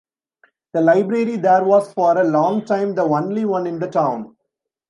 The 0.73 0.81
library 0.81 1.35
there 1.35 1.63
was 1.63 1.93
for 1.93 2.17
a 2.17 2.23
long 2.23 2.65
time 2.65 2.95
the 2.95 3.03
only 3.03 3.45
one 3.45 3.67
in 3.67 3.77
the 3.77 3.85
town. 3.87 4.35